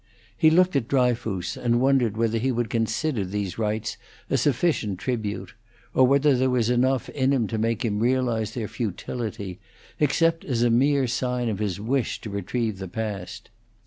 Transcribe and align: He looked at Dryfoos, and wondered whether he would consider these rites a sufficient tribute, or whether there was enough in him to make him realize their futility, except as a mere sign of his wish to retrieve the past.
He 0.35 0.49
looked 0.49 0.75
at 0.75 0.87
Dryfoos, 0.87 1.55
and 1.55 1.79
wondered 1.79 2.17
whether 2.17 2.39
he 2.39 2.51
would 2.51 2.71
consider 2.71 3.23
these 3.23 3.59
rites 3.59 3.97
a 4.31 4.37
sufficient 4.37 4.97
tribute, 4.97 5.53
or 5.93 6.07
whether 6.07 6.35
there 6.35 6.49
was 6.49 6.71
enough 6.71 7.07
in 7.09 7.31
him 7.31 7.45
to 7.45 7.59
make 7.59 7.85
him 7.85 7.99
realize 7.99 8.55
their 8.55 8.67
futility, 8.67 9.59
except 9.99 10.43
as 10.43 10.63
a 10.63 10.71
mere 10.71 11.05
sign 11.05 11.49
of 11.49 11.59
his 11.59 11.79
wish 11.79 12.19
to 12.21 12.31
retrieve 12.31 12.79
the 12.79 12.87
past. 12.87 13.51